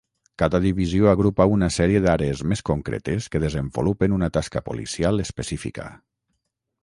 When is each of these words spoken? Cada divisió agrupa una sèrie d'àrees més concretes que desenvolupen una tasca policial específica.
Cada 0.41 0.59
divisió 0.61 1.09
agrupa 1.09 1.45
una 1.57 1.67
sèrie 1.75 2.01
d'àrees 2.05 2.41
més 2.53 2.63
concretes 2.71 3.27
que 3.35 3.43
desenvolupen 3.45 4.17
una 4.19 4.29
tasca 4.39 4.63
policial 4.71 5.25
específica. 5.27 5.87